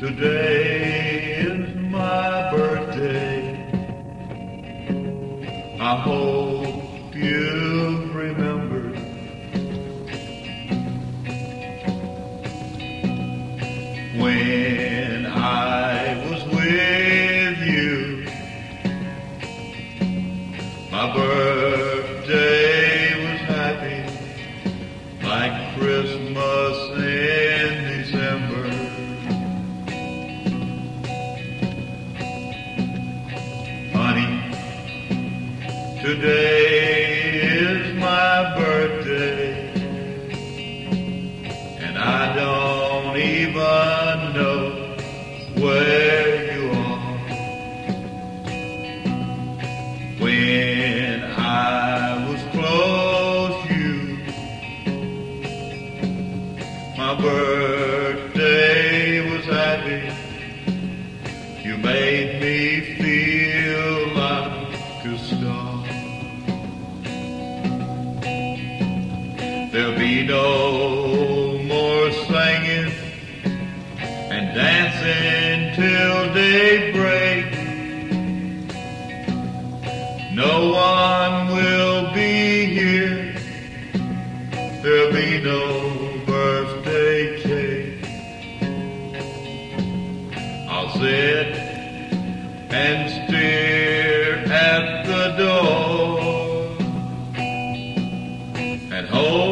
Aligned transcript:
Today 0.00 1.34
is 1.40 1.74
my 1.74 2.50
birthday. 2.50 3.52
I 5.78 5.96
hope 6.00 7.14
you 7.14 8.10
remember. 8.14 8.80
When 14.18 15.26
I 15.26 16.26
was 16.30 16.44
with 16.44 17.58
you, 17.68 18.24
my 20.90 21.14
birthday 21.14 21.69
today 36.10 37.30
is 37.40 37.94
my 37.94 38.54
birthday, 38.58 39.70
and 41.84 41.96
I 41.96 42.34
don't 42.34 43.16
even 43.16 44.32
know 44.34 44.60
where 45.62 46.52
you 46.52 46.64
are. 46.72 47.18
When 50.18 51.22
I 51.22 52.26
was 52.28 52.42
close 52.54 53.56
to 53.68 53.74
you, 53.74 53.98
my 56.98 57.12
birthday 57.20 59.00
was 59.30 59.44
happy. 59.44 60.02
You 61.62 61.74
made 61.78 62.40
me 62.42 62.58
feel 62.96 63.19
no 70.18 71.58
more 71.72 72.10
singing 72.28 72.92
and 74.34 74.54
dancing 74.54 75.74
till 75.76 76.34
daybreak. 76.34 77.46
No 80.34 80.54
one 80.72 81.36
will 81.56 82.12
be 82.12 82.64
here. 82.78 83.34
There'll 84.82 85.12
be 85.12 85.40
no 85.42 85.62
birthday 86.26 87.40
cake. 87.42 88.04
I'll 90.68 90.90
sit 90.98 91.52
and 92.72 93.28
stare 93.28 94.38
at 94.48 95.06
the 95.06 95.24
door 95.42 96.30
and 98.92 99.06
hope 99.08 99.49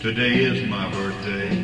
today 0.00 0.44
is 0.44 0.66
my 0.66 0.90
birthday. 0.92 1.62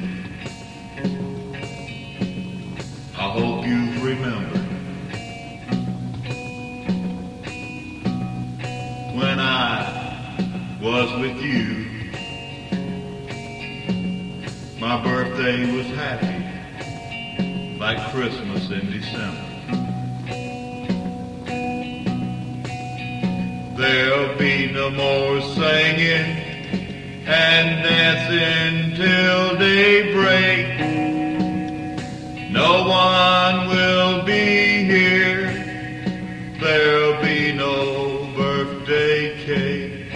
I 3.17 3.31
hope 3.31 3.65
you 3.67 3.79
remember 4.05 4.59
when 9.17 9.41
I 9.41 10.79
was 10.83 11.19
with 11.19 11.41
you. 11.41 12.13
My 14.79 15.03
birthday 15.03 15.75
was 15.75 15.87
happy, 15.97 17.79
like 17.79 18.13
Christmas 18.13 18.71
in 18.71 18.91
December. 18.91 19.45
There'll 23.79 24.37
be 24.37 24.71
no 24.73 24.91
more 24.91 25.41
singing 25.41 26.46
and 27.27 27.83
dancing 27.83 28.95
till 28.95 29.57
daybreak. 29.59 30.79
No 32.53 32.87
one 32.89 33.69
will 33.69 34.23
be 34.23 34.85
here. 34.85 35.51
There'll 36.61 37.21
be 37.21 37.53
no 37.53 38.27
birthday 38.37 39.45
cake. 39.45 40.13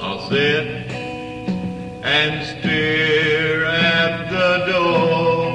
I'll 0.00 0.26
sit 0.30 0.66
and 2.02 2.46
stare 2.46 3.66
at 3.66 4.30
the 4.30 4.72
door 4.72 5.54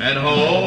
and 0.00 0.18
hope 0.18 0.61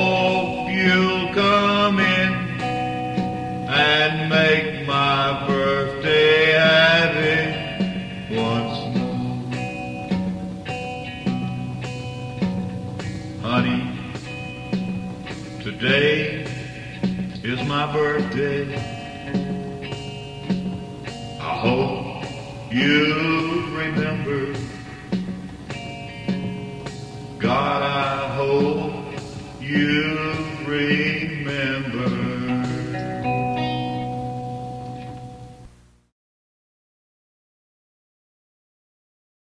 Today 15.63 16.45
is 17.43 17.67
my 17.67 17.91
birthday. 17.91 18.75
I 21.39 21.57
hope 21.65 22.23
you 22.71 23.65
remember. 23.75 24.53
God, 27.39 27.81
I 27.81 28.35
hope 28.35 29.05
you 29.59 30.04